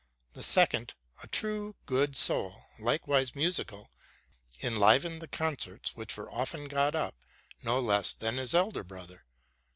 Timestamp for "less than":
7.79-8.37